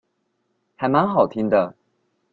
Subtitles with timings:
[0.77, 1.75] 還蠻好聽的